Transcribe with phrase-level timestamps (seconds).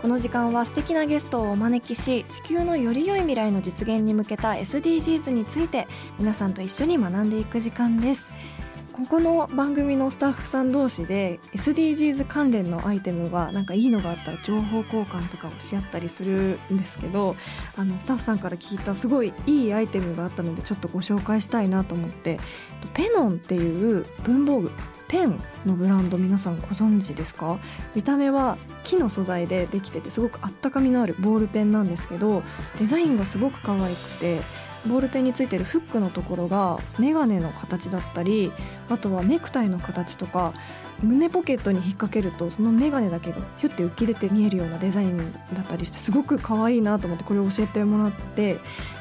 [0.00, 5.88] この時間は素敵なゲストをお招きし地球のより良い未来の実現に向けた SDGs について
[6.20, 8.30] 皆さんと一緒に学んでいく時間です。
[8.92, 17.36] ここの番組のスタッフさん同士で SDGs 関連のアイテムがなんかいいのがあったら情報交換とかをし合ったりするんですけど
[17.76, 22.40] あのスタッフさんから聞いたすごいいいアイテムがあったのでちょっとご紹介したいなと思って。
[22.94, 24.72] ペノンっていう文房具
[25.08, 27.58] ペンのブランド皆さんご存知ですか？
[27.94, 32.42] 見た目は木の素材でできててすごくあったかみのあるボールペンなんですけど
[32.78, 34.40] デザインがすごく可愛くて
[34.86, 38.52] ボールペンについてるフックのところがメガネの形だったり
[38.88, 40.52] あとはネクタイの形とか
[41.02, 48.58] 胸ポケットに引っ掛けるとそのメガネだけがヒュッて浮き出て見えるようなデザインだったりしてすごく可愛いなと思ってこれを教えてもらって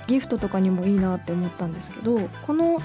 [0.08, 2.80] ギフトとかにもいいなって思ったんですけどこの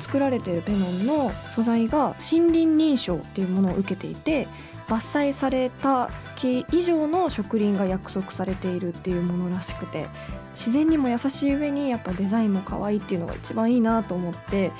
[0.00, 4.46] 作られてるペノンの素材が森林認証っていうものを受けていて
[4.86, 10.06] 伐採された木以上の植林が約束されているっていうものらしくて
[10.52, 14.72] 自然にも優しい上にやっぱデザインも可愛いっていうのが一番いいなと思って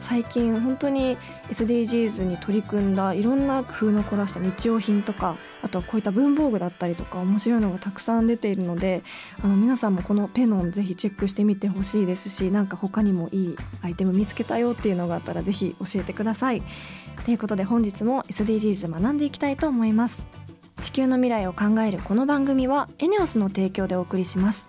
[0.00, 1.16] 最近本当に
[1.50, 9.02] SDGs に取り組んだいろんな工夫の凝らした日用品とかあとはこういった文房具だったりとか面白いのがたくさん出ているので
[9.42, 16.62] あの皆さんもこのペノンぜひチェックしてみてほしいですしなんか他にもいいアイテム見つけたよっていうのがあったらぜひ教えてください。
[17.24, 20.26] ということで本日も SDGs 学んでいきたいと思います。
[20.80, 24.68] 地球の未来を考えるこの番組はエネオスの提供でお送りします。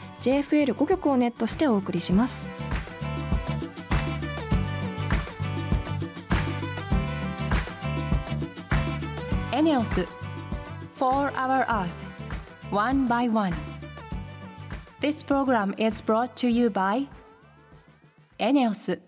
[0.21, 2.49] JFL5 曲をネットしてお送りします。
[9.53, 10.07] エネオス
[10.97, 11.89] 4 Hour Earth
[12.71, 13.53] One by One
[15.01, 17.07] This program is brought to you by
[18.39, 18.99] エネオス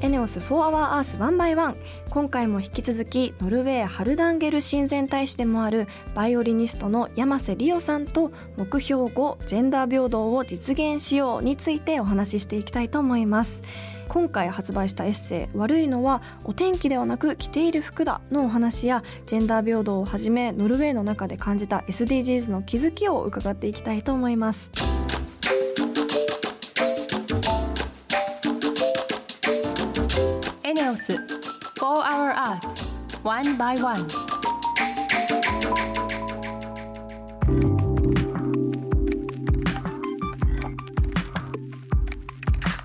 [0.00, 1.76] エネオス4 Hour Earth 1 by 1
[2.16, 13.60] 今回も引き続きノルウェーハルダンゲル親善大使でもあるバイオリニストの山瀬理央さんと目標5ジェンダー平等を実現しようについてお話ししていきたいと思います。
[14.08, 24.70] 今回発売したエッセイ「悪いのはお天気ではなく着ている服だ」のお話やジェンダー平等をはじめノルウェーの中で感じた SDGs の気づきを伺っていきたいと思います。
[30.64, 31.14] エネオス
[31.78, 34.06] 4 Hour Earth One by One.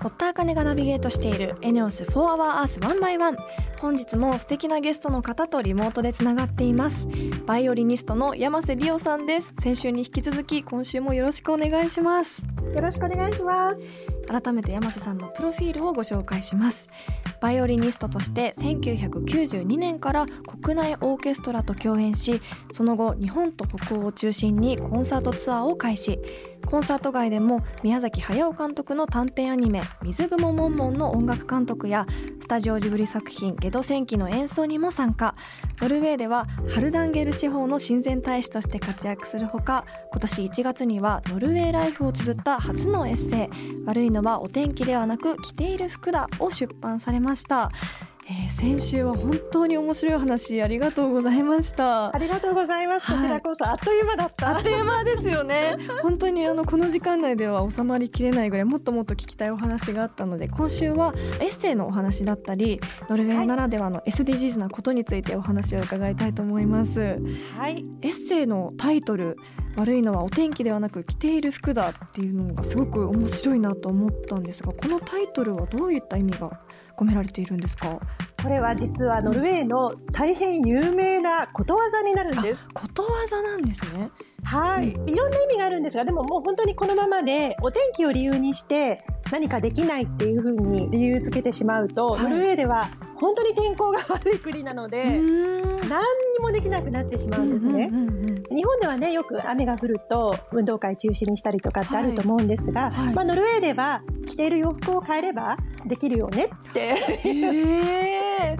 [0.02, 3.36] 堀田茜がナビゲートしているエネオス4 Hour Earth 1 by 1
[3.80, 7.08] 本日も素敵なゲストの方とリモートでつながっています。
[7.46, 9.54] バイオリニストの山瀬理央さんです。
[9.62, 12.42] 先週に引き続き今週もよろしくお願いします。
[12.74, 14.11] よろしくお願いします。
[14.28, 16.88] 改めて山瀬さんのプロフィールをご紹介します。
[17.40, 20.26] バイオリニストとして1992年から
[20.62, 22.40] 国内オーケストラと共演し
[22.72, 26.20] その後日本と北欧を中心にコンサートツアーを開始。
[26.66, 32.06] コンサート外でも宮崎駿監督の短編アニメ「水雲もんもん」の音楽監督や
[32.40, 35.34] スタジオジブリ作品「ゲド戦記」の演奏にも参加。
[35.80, 47.70] ノルウェーではハルダンゲル司法の親善大使として活躍するほか今年1月にはノルウェーライフを綴った初のエッセイ「悪いのはお天気ではなく着ている服だ」を出版されました。
[48.28, 52.18] えー先週は本当に面白い話ありがとうございましたあ。
[52.18, 53.06] りがとうございます。
[53.06, 54.56] はいこちらこそあっという間だった。
[54.56, 55.76] あっという間ですよね。
[56.00, 67.20] 本当にあのこの時間内では収まりきれないぐらいもっともっと聞きたいお話があったので今週はエッセイのお話だったりノルウェーならではの SDGs なことについてお話を伺いたいと思います。
[67.58, 67.84] はい。
[68.02, 69.36] エッセイのタイトル
[69.76, 76.60] 「悪いのはお天気ではなく着ている服だ」っていうのがすごく面白いなと思ったんですがこのタイトルはどういった意味が？
[76.96, 77.98] 込められているんですか？
[78.42, 82.68] これは実はノルウェーの大変有名なことわざになるんです。
[82.74, 84.10] ことわざなんですね。
[84.44, 84.88] はい。
[84.88, 97.90] いろんな意味があるんですが、でももう本当にこのままでお天気を理由にして何かできないっていうふうに理由付けてしまうと、はいノルウェーでは本当に天候が悪い国なので、うん何にもできなくなってしまうんですね。
[97.92, 98.56] うんうんうんうん。
[98.56, 105.56] 日本ではねよく雨が降ると運動会中止にしたりとかってあると思うんですが、はいまあ、ノルウェーでは着ている洋服を変えれば
[105.86, 106.80] できるよねって。
[106.80, 108.56] へえ。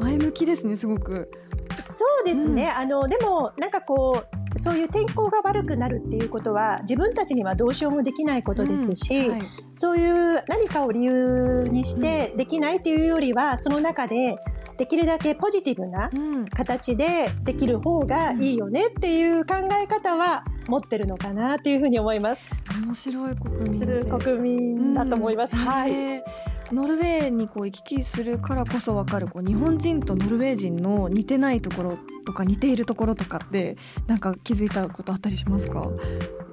[0.00, 1.30] 前向きですね、すごく。
[1.78, 4.22] そうですね、あのでもなんかこ
[4.54, 9.32] うそういう天候が悪くなるっていうことは自分たちにはどうしようもできないことですし、うん。
[9.32, 9.42] はい。
[9.72, 14.36] そういう何かを理由にしてできないっていうよりはその中で
[14.80, 22.42] できるだけポジティブなうん形でできる方がいいよねっていう考え方は持ってるのかなっていうふうに思います。
[22.82, 25.54] 面白い国民す性る国民だと思います。
[25.54, 26.24] うんはい。
[26.72, 33.76] ノルウェーにこう行き来するからこそわかるこう日本人とノルウェー人の似てないところとか似ているところとかって
[34.06, 35.88] なんか気づいたことあったりしますか？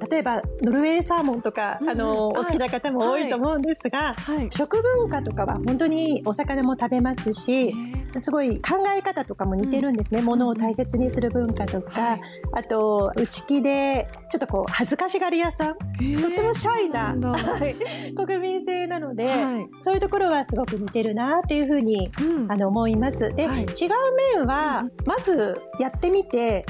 [0.09, 4.47] 例えばノルウェーサーモンとか、うんあの、はいお好きな方も多いと思うんですが、はい。
[4.51, 7.73] 食文化とかは本当にお魚も食べますし、
[8.11, 10.21] すごい考え方とかも似てるんですね。
[10.21, 12.21] 物を大切にする文化とか、はい
[12.53, 17.15] あと内気でちょっとこう恥ずかしがり屋さん、とってもシャイな、
[18.15, 19.67] 国民性なので、はい。
[19.81, 23.33] そういうところはすごく似てるなっていうふうにうんあの思います。
[23.35, 23.89] で、はい違う
[24.35, 26.65] 面は、まずやってみて変える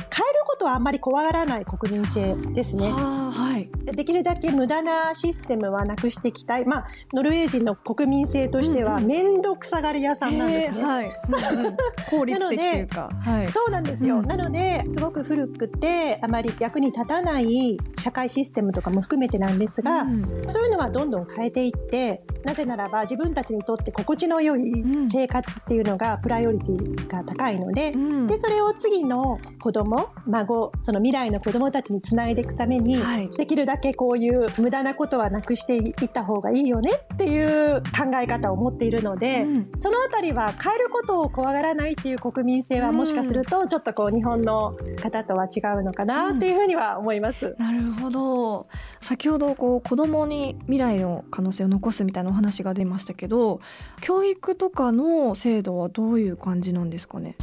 [0.48, 2.90] ことはあんまり怖がらない国民性ですね。
[2.90, 3.47] はあはい
[3.92, 6.66] できるだけ無駄なシステムはなくしていきたい。
[6.66, 10.84] まあ、ノルウェー人の国民性としては面倒くさがり屋さんなんですね。
[10.84, 11.12] はい。
[12.10, 13.10] 効率的というか。
[13.22, 13.48] はい。
[13.50, 14.20] そうなんですよ。
[14.20, 25.08] うんなので、すごく古くて、あまり役に立たない社会システムとかも含めてなんですが、うんそういうのはどんどん変えていって、なぜならば自分たちにとって心地の良いうん。
[25.08, 28.28] 生活っていうのがプライオリティが高いので、うん。
[28.28, 33.30] で、それを次の子供、孫、その未来の子供たちにつないでいくために、はい。
[33.30, 39.72] できるだけこういう無駄なことはなくしていった方がいいよねっていう考え方を持っているので、うん。
[39.76, 47.56] そのあたりは変えることを怖がらないっていう国民性はもしかするとちょっとこう日本の方とは違うのかなっていうふうには思います。
[47.58, 48.66] なるほど。
[49.00, 53.60] 先ほどこう子供に未来の可能性を残すみたいなお話が出ましたけど
[54.02, 57.36] 教育とかの制度はどういう感じなんですかね？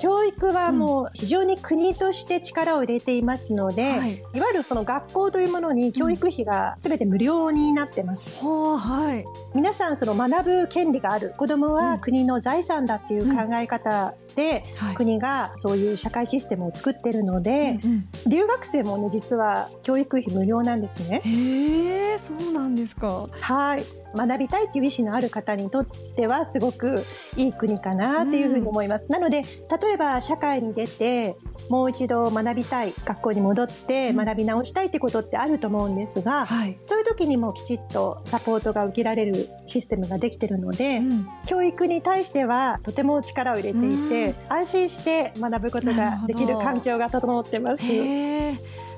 [0.00, 4.22] 教育はもう非常に国として力を入れていますので、はい。
[4.34, 8.42] い、わゆるその学校というものに教育費が全て無料になってます。
[8.42, 9.26] はあはい。
[9.54, 11.34] 皆さんその学ぶ権利がある。
[11.36, 14.94] 子供は国の財産だっていう考え方で、はい。
[14.94, 18.08] 国がそういう社会システムを作ってるので、うんうん。
[18.26, 21.20] 留学生もね実は教育費無料なんですね。
[21.22, 23.28] へえそうなんですか。
[23.30, 23.84] はい
[24.16, 25.86] 学びたいっていう意思のある方にとっ
[26.16, 27.02] てはすごく
[27.36, 29.10] いい国かなっていうふうに思います。
[29.10, 31.36] なので例えば社会に出て
[31.68, 34.26] もう一度学びたい学校に戻ってうん。
[34.26, 41.28] 学び直したいってことってあると思うんですが、はい、そういう時にもきちっとサポートが受けられるシステムができてるので、うん。
[41.46, 47.82] 教育に対してはとても力を入れていて、安心して学ぶことができる環境が整ってます。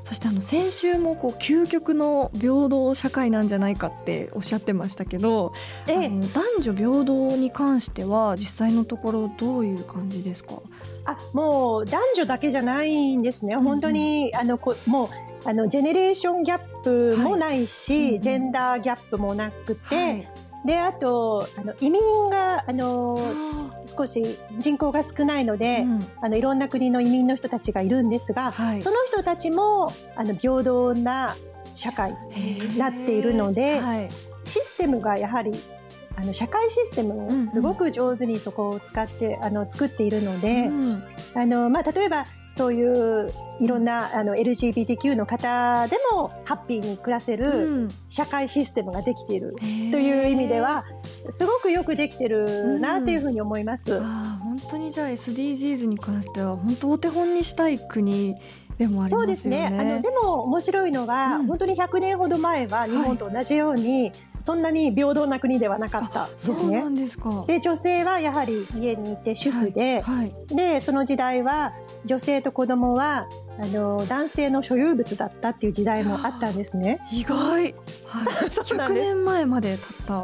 [0.09, 5.53] そしてあの先週もこう究極の平等社会なんじゃないかっておっしゃってましたけど、
[5.87, 6.09] ええ。
[6.09, 10.63] 男女平等に関しては実際のところどういう感じですか？
[11.05, 13.67] あもう男女だけじゃないんですね、うんうん。
[13.67, 15.09] 本当にあのこもう
[15.45, 18.09] あのジェネレーションギャップもないし、はい。
[18.09, 18.21] うんうん。
[18.23, 20.29] ジェンダーギャップもなくて、はい
[20.65, 26.07] であとあの移民があのあ少し人口が少ないので、ーうん。
[26.21, 28.81] あのいろんな国の移民の人たちがいるんですが、はい。
[28.81, 34.09] その人たちもあの平等な社会になっているので、はい。
[34.45, 35.53] システムがやはり
[36.17, 41.03] あの社会システムをすごく上手にそこを使って、あの作っているので、うん
[41.35, 47.89] あのまあ、例えばそういういろんなあの LGBTQ の方でもハッピーに暮らせるうん。
[48.09, 50.85] 社会システムができているという意味では
[51.29, 53.95] すごくよくできてるなっていうふうに思います。
[53.95, 58.35] あー本当にじゃあ SDGs に関しては本当お手本にしたい国
[58.79, 59.09] でもね。
[59.09, 59.67] そうですね。
[59.67, 66.91] あのでも面白いのは、うん本当に100年ほど前は日本と同じように、そんなに平等な国ではなかったあですねそうな。
[66.91, 67.45] んですか。
[67.47, 73.29] で女性はやはり家にいて主婦で、はい、でその時代は女性と子供は
[73.61, 77.01] あの男性の所有物だったっていう時代もあったんですね。
[77.13, 77.37] 意外。
[77.37, 77.75] はい。
[78.65, 80.15] そうなん100です年前まで経った。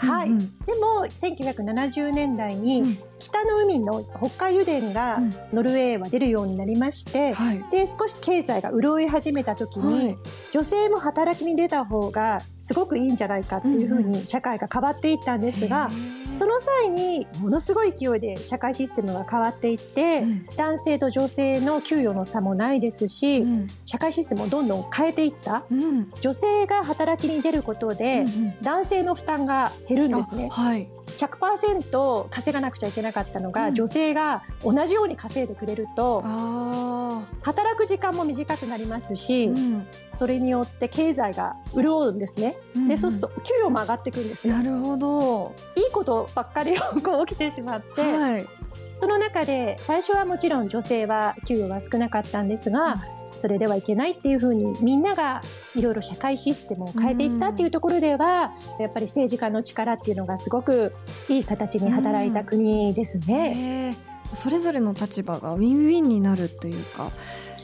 [0.00, 5.34] はいうんうんでも1970年代に、うん北の海の北海油田がうん。
[5.52, 7.64] ノルウェーは出るようになりまして、はい。
[7.70, 10.18] で少し経済が潤い始めた時に、はい。
[10.52, 15.90] 女性も働きに出た方がすごくいいんじゃないかっていうふうに社会が変わっていったんですが、
[16.32, 20.46] その際にものすごい勢いで社会システムが変わっていって、うん。
[20.56, 23.66] 男性と女性の給与の差もないですし、うん。
[23.84, 25.64] 社会システムをどんどん変えていった。
[25.70, 26.10] うん。
[26.20, 28.54] 女性が働きに出ることで、うんうん。
[28.62, 30.48] 男性の負担が減るんですね。
[30.50, 33.74] あはい100%稼がなくちゃいけなかったのが、うん。
[33.74, 39.86] 女性が同じように稼いでくれるとあ働く時間も短くなりますーし、うん。
[40.12, 45.54] それによって経済が潤うんですね、うんでそうすると給与も上がってくるんですよなるほど。
[45.76, 48.46] いいことばっかりこう起きてしまって、はい。
[48.94, 53.02] その中で最初はもちろん女性は給与が少なかったんですが、
[53.34, 55.42] それではいけないっていうふうにみんなが
[55.76, 60.92] いろいろ社会システムを変えていったっていうところでは、やっぱり政治家の力っていうのがすごく
[61.28, 63.96] いい形に働いた国ですね。
[64.34, 67.10] それぞれの立場がウィンウィンになるというか。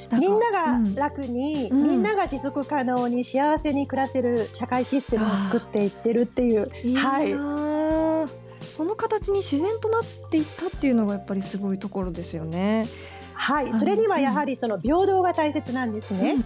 [0.09, 0.95] かみんなうん。
[0.95, 1.83] が楽に、うん。
[1.89, 6.71] みんなが持続可能に幸せに暮らせる社会システムを作っていってるっていう。
[6.85, 7.35] いはい。
[7.35, 8.27] あ
[8.69, 12.87] その形に自然となっていったっていうのがやっぱりすごいところですよね。
[13.39, 16.37] はい、それにはやはりその平等が大切なんですね。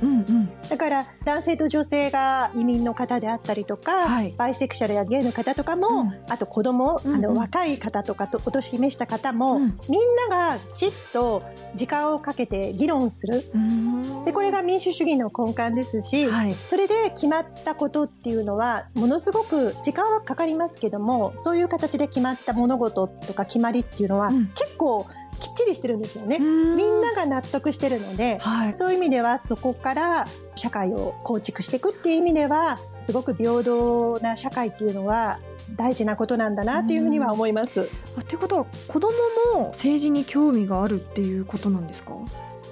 [0.69, 4.35] だから男性と女性が移民の方であったりとか、はい。
[4.37, 6.13] バイセクシャルやゲイの方とかも、うん。
[6.29, 7.15] あと子供、うんうん。
[7.17, 9.79] あの若い方とかとお年召した方も、うん。
[9.89, 11.43] みんながきちっと
[11.75, 13.45] 時間をかけて議論する。
[13.55, 14.25] うん。
[14.25, 16.55] でこれが民主主義の根幹ですし、はい。
[16.55, 24.47] それで決まったことっていうのはものすごく時間はかかりますけどもそういう形で決まった物事とか決まりっていうのは、うん。
[24.49, 25.07] 結構
[25.41, 26.37] きっちりしてるんですよね。
[26.37, 35.41] うんみんなが納得してるので、はいそういう意味ではそこから社会を構築していくっていう意味ではすごく平等な社会っていうのは
[35.77, 37.89] 大事なことなんだなっていうふうには思います。
[38.17, 39.11] あということは子供
[39.55, 42.13] も政治に興味があるっていうことなんですか？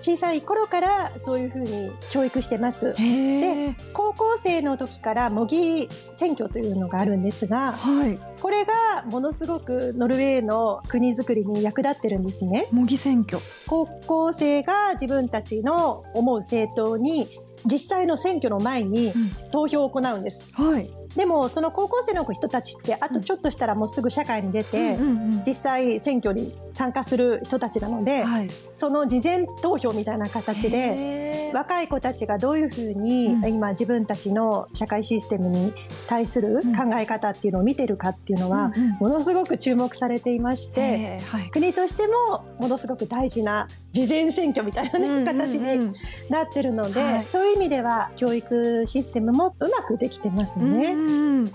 [0.00, 2.94] 小さい頃からそういうふうに教育してます。
[2.96, 12.68] へえ高校生の時から模擬選挙というのがあるんですが、はいこれがものすごくノルウェーの国づくりに役立ってるんですね。
[12.70, 17.28] 模擬選挙高校生が自分たちの思う政党に
[17.66, 19.12] 実際の選挙の前に
[19.50, 20.48] 投票を行うんです。
[20.54, 24.96] はいでもその高校生の人たちってあとちょっとしたらもうすぐ社会に出て、
[25.46, 28.50] 実際選挙に参加する人たちなので、はい。
[28.70, 33.58] その事前投票みたいな形で若い子たちがどういうふうにうん。
[33.58, 35.72] 今自分たちの社会システムに
[36.06, 41.18] 対する考え方っていうのを見てるかっていうのはものすごく注目されていまして
[41.50, 43.68] 国としてもものすごく大事な
[44.06, 45.80] 事前選挙みたいな、ね形うんうん。
[45.80, 45.92] に
[46.28, 47.24] なってるので、はい。
[47.24, 50.92] そういう意味では教育システムもうまくできてますね。
[50.92, 51.48] うんうんうん。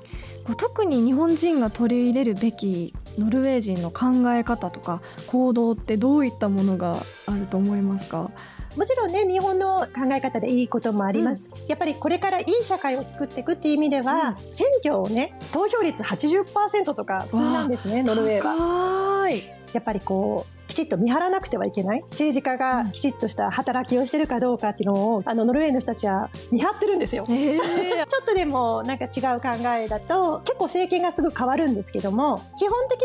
[0.43, 6.97] こう特に日本人が取り入れるべきノルウェー人の考え方とか行動ってどういったものが
[7.27, 8.29] あると思いますか？
[8.75, 19.29] もちろんね日本の考え方でいいこともあります、やっぱりこれからいい社会を作っていくっていう意味では、選挙をね投票率80%とか普通なんですねノルウェーは。
[19.73, 22.03] やっぱりこうきちっと見張らなくてはいけない。
[22.11, 27.25] 政治家がきちっとした働きをしてるかどうかっていうのをあのノルウェーの人たちは見張ってるんですよ。
[27.27, 27.59] へー。
[28.07, 33.01] ちょっとでもなんか違う考えだと結構政権がすぐ変わるんですけども基本的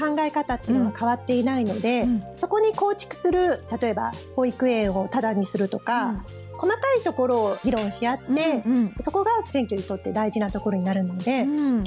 [0.00, 2.24] な考え方っていうのは変わっていないので、うん。
[2.32, 6.24] そこに構築する例えば保育園をタダにするとか、
[6.56, 11.84] 細かいところを議論し合って、うんうんそこが選挙にとって大事なところになるので、うん。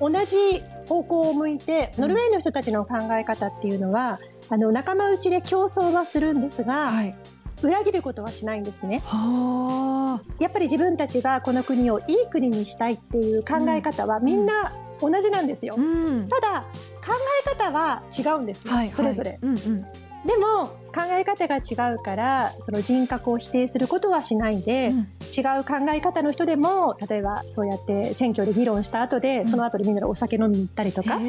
[0.00, 7.16] 同じ方向を向いてノルウェーの人たちの考え方っていうのはあの仲間内で競争はするんですが、はい。
[7.62, 9.02] 裏切ることはしないんですね。
[9.04, 10.32] はあ。
[10.40, 15.76] やっぱり自分たちがこの国をいい国にしたいっていう考え方はみんな同じなんですよ。
[15.78, 16.28] うん。
[16.28, 16.62] ただ
[17.04, 17.12] 考
[17.46, 19.30] え方は違うんですよ、はいそれぞれ。
[19.30, 19.86] はいうんうん
[20.24, 25.08] でも考え方が違うからその人格を否定することはしないで、うん。
[25.34, 29.48] 違う考え方の人でも例えばそうやって選挙で議論した後で、うん。
[29.48, 31.18] その後でみんなでお酒飲みに行ったりとか、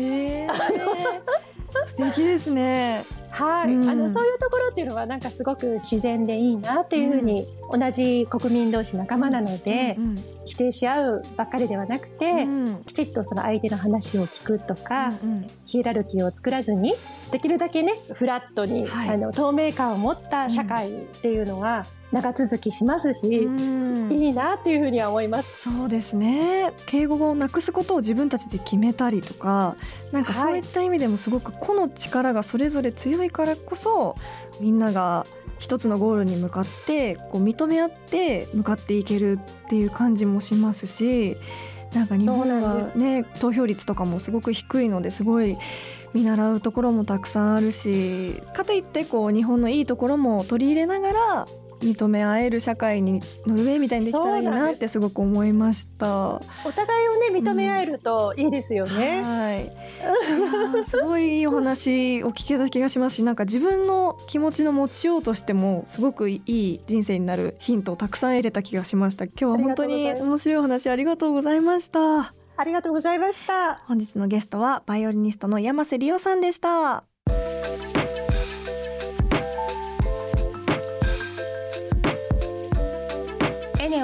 [1.88, 3.04] 素敵ですね。
[3.30, 3.90] はい、うん。
[3.90, 12.84] あのそういうところっていうのはなんかすごく自然でいいなっていうふうに、同じ国民同士仲間なので、うん否定し合うばっかりではなくて、うん。
[12.84, 16.94] きちっとその相手の話を聞くとか、うんヒエラルキーを作らずに
[17.32, 19.10] できるだけねフラットに、はい。
[19.10, 24.12] あの透明感を持った社会っていうのは長続きしますし、うん。
[24.12, 25.62] いいなっていうふうには思います。
[25.62, 26.74] そうですね。
[26.88, 29.77] 敬語をなくすことを自分たちで決めたりとか
[30.12, 30.50] なんかはい。
[30.50, 34.15] そういった意味でもすごく個の力がそれぞれ強いからこそ
[34.60, 35.25] みんなが
[35.63, 41.38] 一つのゴールに向かってこう認め合って向かっていけるっていう感じもしますし
[41.93, 45.58] なんか日本はね投票率とかもすごく低いのですごい
[46.13, 51.48] 見習うところもたくさんあるしかといってこう日本のいいところも取り入れながら
[51.84, 56.36] 認め合える社会にノルウェーみたいにできたらいいなってすごく思いました。
[56.36, 56.42] お
[56.74, 59.22] 互いをね認め合えるといいですよね。
[59.22, 59.63] はい。
[59.66, 69.25] いやーすごいいいお話を聞けた気がしますし、なんか自分の気持ちの持ちようとしてもすごくいい人生になるヒントをたくさん得れた気がしました。
[69.25, 72.34] 今日は本当に面白いお話ありがとうございました。
[72.56, 73.75] ありがとうございました。
[73.88, 77.04] 本日のゲストはバイオリニストの山瀬理央さんでした。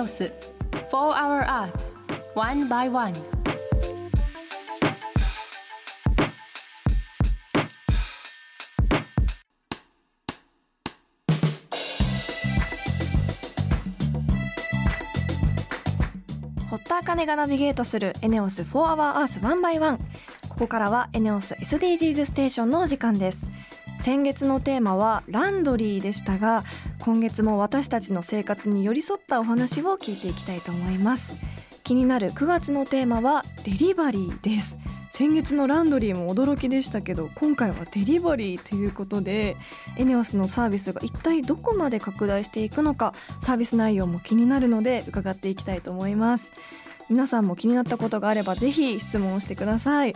[0.09, 0.33] ス
[0.71, 1.71] 4 Hour Earth
[2.35, 3.13] One by One.
[16.69, 19.97] 堀田茜がナビゲートするエネオス4 Hour Earth One by One
[20.49, 23.47] ここからはエネオス SDGs ステーションのお時間です。
[24.01, 26.63] 先月のテーマはランドリーでしたが
[26.99, 31.37] 今月も私たちの生活に寄り添ったお話を聞いていきたいと思います。
[31.83, 34.77] 気になる9月のテーマはデリバリーです。
[35.11, 39.57] 先月のランドリーも驚きでしたけど今回はデリバリーということで
[39.97, 46.51] エネオスのサービスが一体どこまで拡大していくのかサービス内容も気になるので伺っていきたいと思います。
[47.09, 50.13] 皆さんも気になったことがあればぜひ質問してください。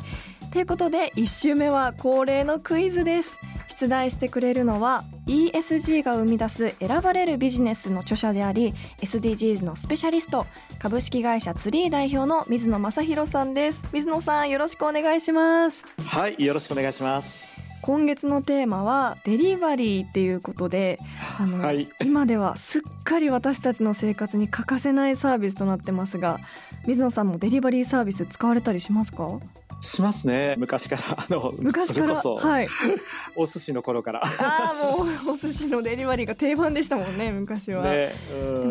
[0.51, 3.35] ということで1週目は恒例のクイズです。
[3.73, 10.45] 出題してくれるのは ESG が生み出す選ばれるビジネスの著者であり SDGs のスペシャリスト
[10.79, 13.83] 株式会社ツリー代表の水野正弘さんです。
[13.91, 15.83] 水野さんよろしくお願いします。
[16.05, 17.49] はい、よろしくお願いします。
[17.81, 20.99] 今月のテーマはデリバリーっていうことで
[21.37, 26.39] あの、はい、今ではすっかり私たちの生活に欠かせないサービスとなってますが
[26.87, 29.37] 水野さんもデリバリーサービス使われたりしますか？
[29.83, 30.55] しますね。
[30.57, 32.03] 昔から、 あの、昔から。
[32.03, 32.67] それこそ、はい。
[33.35, 34.21] お寿司の頃から。
[34.23, 38.13] ああもうお寿司のデリバリーが定番でしたもんね昔は、ね、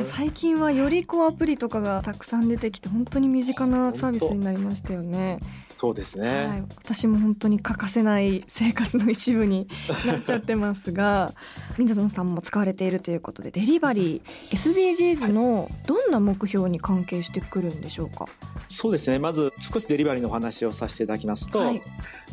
[0.05, 5.39] 最近はよりこうアプリとかがたくさん出てきて本当に身近なサービスになりましたよね
[5.83, 6.47] そうですね。
[6.47, 9.67] はい、私も本当に欠かせない生活の一部に
[10.07, 11.33] なっちゃってますが
[11.77, 18.27] 水野さんも使われているということでデリバリー SDGs のどんな目標に関係してくるんでしょうか、
[18.69, 19.19] そうですね。
[19.19, 21.83] まず少しデリバリーのお話をさせていただきますと、はい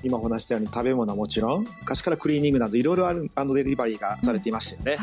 [0.03, 4.97] 今お話したように食べ物はもちろん、昔からクリーニングなどいろいろあるあのデリバリーがされていましてね。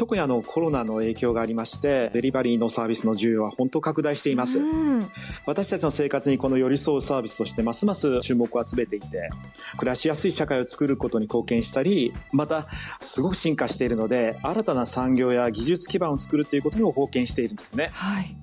[0.00, 4.58] はい、特にあのコロナの影響がありまして、デリバリーのサービスの需要は本当拡大しています。
[4.58, 5.10] うん。
[5.46, 9.30] 私たちの生活にこの寄り添うサービスとしてますます注目を集めていて
[9.78, 12.66] 暮らしやすい社会を作ることに貢献したりまた
[13.00, 18.36] すごく進化しているので新たな産業や技術基盤を作るということにも貢献しているんですね、はい。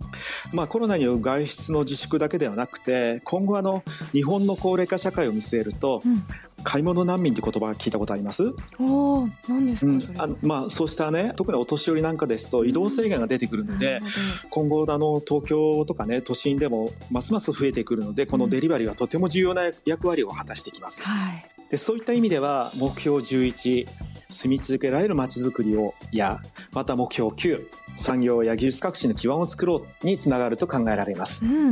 [0.52, 6.24] まあ、コロナによる外出の自粛だけではなくて今後あの日本の高齢化社会を見据えるとうん、
[6.64, 8.54] 買い物難民という言葉聞いたことあります？
[8.80, 14.14] おお何ですうんかそれ、あのまあ、そうしたね特にお年寄りなんかですと移動制限が出てくるので、なる
[14.50, 21.02] 今後あの東京とかね都心でもますます増えてくるのでこのデリバリーはとても重要な役割を果たしてきます。
[21.04, 21.46] はい。
[21.70, 23.88] でそういった意味では目標11
[24.30, 26.42] 住み続けられるまちづくりをや
[26.74, 27.66] また目標9
[27.98, 31.46] 産業や技術革新の基盤を作ろうにつながると考えられます。
[31.46, 31.72] うん。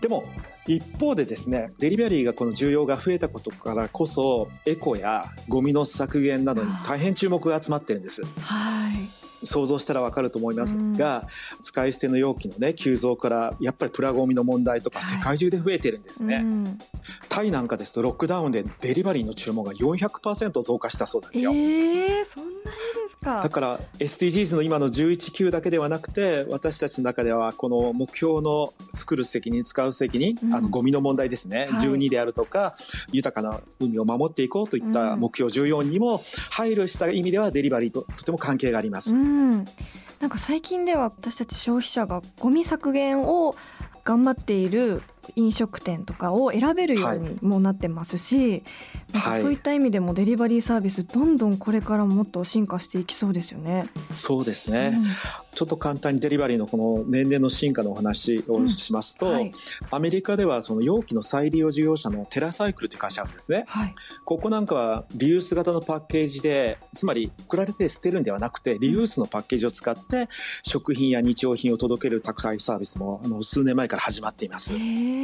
[0.00, 0.24] でも
[0.74, 8.24] 一方でですねデリバリーがこの需要が増えたことからこそエコやゴミの削減などに大変注目が集まってるんです。
[8.40, 11.26] はい想像したらわかると思いますが、
[11.60, 15.18] 使い捨ての容器のね急増からやっぱりプラゴミの問題とかはい。
[15.18, 16.78] 世界中で増えてるんですね、うん。
[17.28, 22.64] タイなんかですとロックダウンでデリバリーの注文が400%増加したそうですよ、えー、そんなにで
[23.08, 23.42] すか？
[23.42, 30.54] だから SDGs の今の11級だけではなくて私たちの中ではこの目標の作る責任使う責任、うん。
[30.54, 31.88] あのゴミの問題ですね、はい。
[31.88, 32.76] 12であるとか
[33.12, 35.20] 豊かな海を守っていこうといったうん。
[35.20, 39.64] 目標14にも配慮した意味ではデリバリーととても関係があります、うん、
[40.20, 43.54] なんか最近では私たち消費者がゴミ削減を
[44.04, 45.02] 頑張っている
[45.34, 48.62] 飲食店とかを選べるようにもなってますし、
[49.12, 49.40] なんかはい。
[49.42, 53.86] そういった意味でもデリバリーサービスどんどんこれからもっと進化していきそうですよね。
[54.14, 55.04] そうですね、うん。
[55.54, 59.52] ちょっと簡単にデリバリーのこの年々の進化のお話をしますと、はい。
[59.90, 63.64] アメリカではその容器の再利用事業者のテラサイクルという会社があるんですね。
[63.66, 63.94] はい。
[64.24, 70.28] ここなんかはリユース型のパッケージで、つまり送られて捨てるんではなくて、リユースのパッケージを使って
[70.62, 74.74] 食品や日用品を届ける宅配サービスもあの数年前から始まっています。
[74.74, 75.15] へー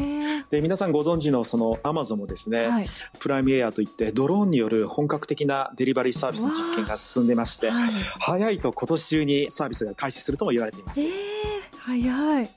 [0.50, 2.90] で、皆さんご存知のそのアマゾンもですね、はい。
[3.18, 7.90] プライムエアといってドローンによる本格的なデリバリーサービスの実験が進んでまして、はい。
[8.18, 11.00] 早いと今年中にサービスが開始するとも言われています。
[11.00, 11.52] えー
[11.84, 12.48] 早い、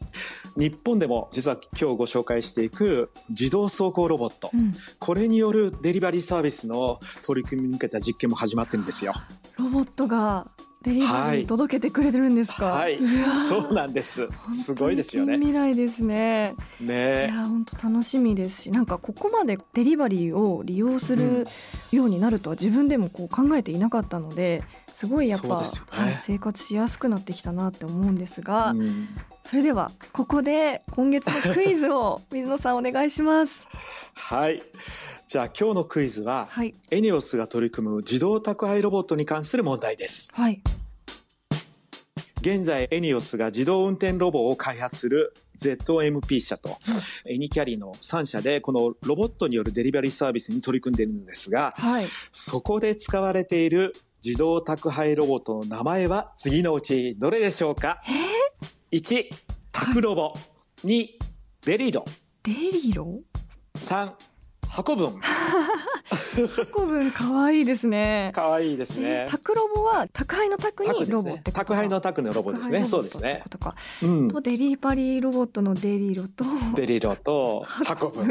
[0.55, 9.13] 日本でも実は今日ご紹介していく自動走行ロボット、うん、これによるデリバリーサービスの取り組みに向けた実験も始まってるんですよ。
[9.57, 10.47] ロボットが
[10.85, 12.65] デリバリー届けてくれてるんですか？
[12.67, 14.29] はい、うわーそうなんです。
[14.53, 15.33] すごいですよね。
[15.39, 16.53] 近未来ですね。
[16.79, 21.47] いねや本当楽しみですし、なんかここまでデリバリーを利用する
[21.91, 25.53] ようになるとは自分でもこう考えていなかったので、すごいやっぱ、ね
[25.89, 29.07] はい、生活しやすくなってきたなって思うんですが、うん
[29.47, 33.67] それではここで今月のクイズを 水野さんお願いします。
[34.15, 34.63] はい。
[35.27, 40.29] じゃあ今日のクイズは、はいエニオスが取り組む自動宅配ロボットに関する問題です。
[40.33, 40.61] はい
[42.41, 46.77] 現在エニオスが自動運転ロボを開発する ZMP 社と、
[47.25, 52.05] エニキャリの3社でこのロボットによるデリバリーサービスに取り組んでいるんですが、はい。
[52.31, 57.99] そこで使われている自動宅配ロボットの名前は次のうちどれでしょうか、
[58.91, 59.25] ?1、
[59.71, 60.35] 宅ロボ。
[60.83, 61.07] 2、
[61.65, 62.05] デリロ。
[62.43, 63.11] デリロ
[63.75, 64.11] ？3、
[64.75, 65.21] 箱分。
[66.73, 68.31] コブン可愛いですね。
[68.35, 69.31] かわいいですねえー。
[69.31, 72.85] 宅ロボは宅配の宅タクにロボって宅配の宅のロボですね。
[72.85, 73.41] そうですね。
[73.49, 73.73] とか。
[74.03, 74.27] うん。
[74.29, 76.43] とデリバリーロボットのデリロと。
[76.75, 78.29] デリロと箱分。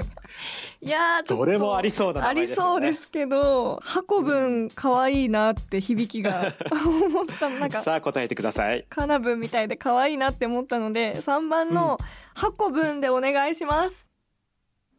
[0.82, 2.46] いやどれもありそうな名あり。
[2.46, 8.84] そうですけど、箱分可愛いなって響きが 思ったなんかさあ答えてください。
[8.90, 11.96] カナブンみたいで可愛いなって思ったので、3番の
[12.34, 14.03] 箱分でお願いします。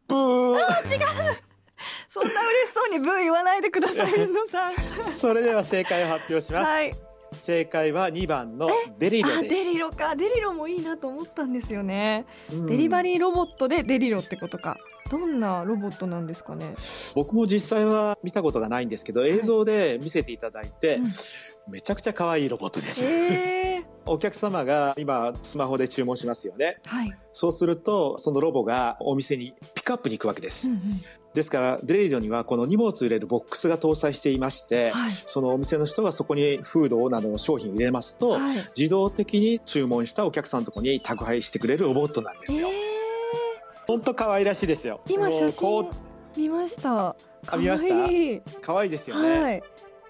[0.08, 0.58] ブー
[2.08, 2.34] そんな嬉
[2.66, 4.74] しそうにブー言わないでください、水野さん。
[5.04, 6.66] それでは正解を発表します。
[6.66, 6.92] はい。
[7.32, 9.54] 正解は2番のデリロあ、です。
[9.54, 10.16] デリロか。
[10.16, 12.24] デリロもいいなと思ったんですよね。
[12.50, 14.78] うんデリバリーロボットでデリロってことか。
[15.10, 16.74] どんなロボットなんですかね？
[17.14, 21.06] 僕も実際は見たことがないんですけど、映像で見せていただいて、うん
[21.68, 23.04] めちゃくちゃ可愛いロボットです。
[23.04, 26.78] えー、 お客様が今スマホで注文しますよね。
[26.84, 27.12] はい。
[27.32, 30.68] そうすると、そのロボがお店にピックアップに行くわけです。
[30.68, 31.02] うんうん
[31.34, 35.12] ですから、デリロにはこの荷物を入れるボックスが搭載していまして、はい。
[35.12, 38.56] そのお店の人がそこにフードなどの商品を入れますと、はい。
[38.74, 42.68] 自動的に注文したお客さんのところに宅配してくれるロボットなんですよ。
[42.68, 42.72] え
[43.86, 45.00] 本当可愛らしいですよ。
[45.10, 45.90] 今写真
[46.38, 47.08] 見ました。
[47.48, 47.94] あ見ました？
[47.94, 49.40] 可愛いう可愛いですよね。
[49.42, 49.62] はい。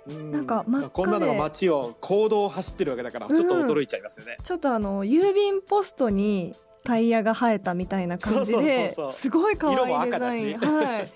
[0.08, 4.36] うなんか真っ赤でこんなのが街を公道を走ってるわけだから、ちょっと驚いちゃいますよね。
[4.42, 10.58] ちょっとあの郵便ポストにタイヤが生えたみたいな感じですごい可愛いデザイン。
[10.58, 11.08] はい。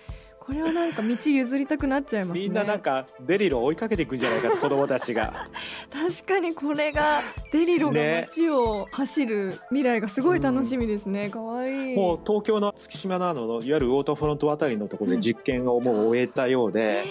[0.50, 2.40] これはなんか道譲りたくなっちゃいますね。
[2.40, 5.48] みんななんかデリロを追いかけていくんじゃないかと子供たちが。
[5.92, 7.20] 確かにこれが
[7.52, 11.30] デリロがね街を走る未来がすごい楽しみですね。
[11.30, 17.04] 可愛いもう東京の月島などのいわゆるウォーターフロントあたりのところで実験をもう終えたようで、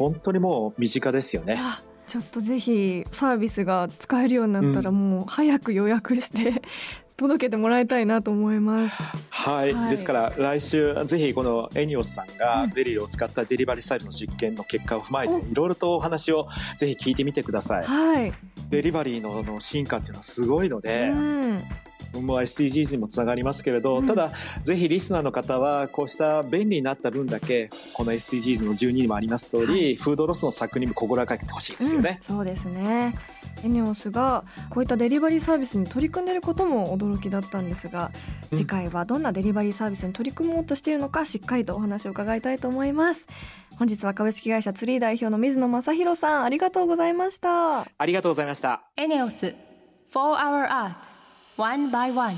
[0.00, 1.56] 本当にもう身近ですよね。
[1.58, 6.60] あちょっとぜひサービスが使えるようになったらうもう早く予約して
[7.16, 8.96] 届けてもらいたいなと思います。
[9.28, 17.84] はい、はいですから来週ぜひこのエニオスさんがうんデリロを使ったデリバリーサイトの実験の結果を踏まえておいろいろとお話をぜひ聞いてみてください。
[17.84, 18.32] はい。
[18.70, 21.64] デリバリーのの進化っていうのはすごいので、うん。
[22.14, 24.06] もう SDGs にもつながりますけれど、うん。
[24.06, 24.30] ただ
[24.64, 29.94] ぜひリスナーの方はこうした便利になった分だけこの SDGs の12にもあります通り、はい。
[29.96, 32.18] フードロスの削減にも心がけてほしいですよね。
[32.20, 32.22] うん、。
[32.22, 33.16] そうですね。
[33.64, 38.10] エネオスがこういったデリバリーサービスに取り組んでいることも驚きだったんですが
[38.50, 38.58] うん。
[38.58, 43.26] 次回はどんなデリバリーサービスに取り組もうとしているのかしっかりとお話を伺いたいと思います。
[43.78, 47.80] 本日は株式会社ツリー代表の水野正弘さんありがとうございました。
[47.80, 48.82] ありがとうございました。
[48.96, 49.54] エネオス4
[50.12, 51.09] Hour Earth
[51.60, 52.34] one by one.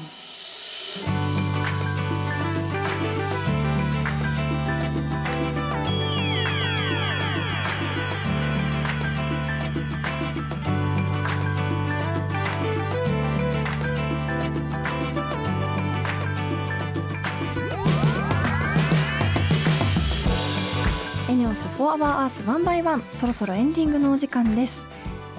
[21.31, 24.85] ENEOS FOR OUR EARTH ONE BY ONE そろそろエンディングのお時間です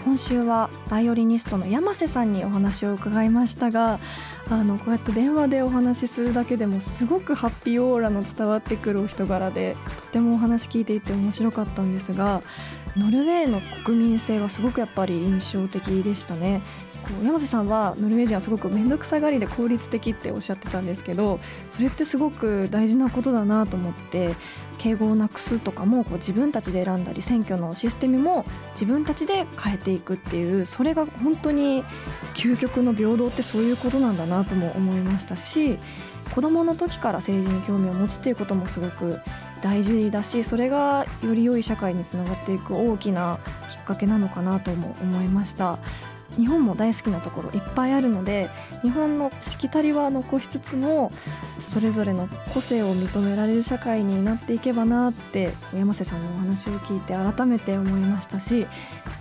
[0.04, 4.00] 今週はバイオリニストの山瀬さんにお話を伺いましたが
[4.50, 12.42] あのこうやって電話でお話しするだけでもすごくハッピーオーラの伝わってくるお人柄でとてもお話聞いていて面白かったんですが
[12.98, 16.62] ノルウェーの国民性はすごくやっぱり印象的でしたね。
[17.04, 21.40] こう山瀬さんはノルウェー人はすごく面倒くさがりで効率的っておっしゃってたんですけど
[21.72, 24.36] それってすごく大事なことだなと思って
[24.78, 31.84] 敬語をなくすとかもこう自分たちで選んだり選挙のシステムも自分たちで変えていくっていうそれが本当に
[32.34, 35.78] 究極の平等ってそういうことなんだなとも思いましたし
[36.34, 39.20] 子どもの時から政治に興味を持つっていうこともすごく
[39.62, 43.40] 大事だしそれがより良い社会につながっていく大きな
[43.72, 45.80] きっかけなのかなとも思いました。
[46.38, 48.50] 日本も大好きなところいっぱいあるので
[48.82, 51.12] 日本のしきたりは残しつつも
[51.68, 58.68] それぞれの個性を認められる社会になっていけばなって山瀬さんのお話を聞いて改めて思いましたし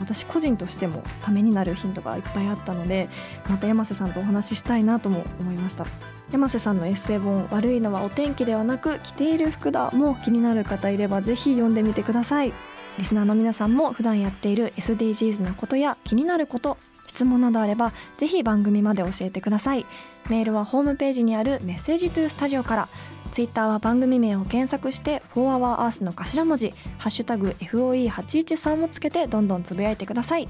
[0.00, 3.08] 私個人としてもためになるヒントがいっぱいあったので
[3.48, 5.86] また山瀬さんとお話ししたいなとも思いました。
[6.30, 12.52] 山瀬さんのエッセイ本「悪いのはお天気ではなく着ている服だ」も気になる方いればぜひ読んでみてください。
[12.98, 16.76] リスナーの皆さんも普段やっている SDGs なことや気になること
[17.12, 19.84] 質問などあればぜひ番組まで教えてください。
[20.30, 22.88] メールはホームページにあるメッセージトゥースタジオから。
[23.32, 30.48] ツイッターは番組名を検索して「4HourEarth」の頭文字「ハッシュタグ #FOE813」をつけてどんどんつぶやいてください。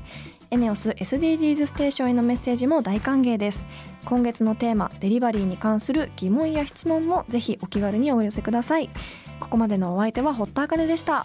[0.51, 3.66] エネオス SDGs ステーションへのメッセージも大歓迎です。
[4.05, 8.90] 今月のテーマデリバリーに関する疑問や質問もぜひお気軽にお寄せください。
[9.38, 11.25] ここまでのお相手は堀田茜でした。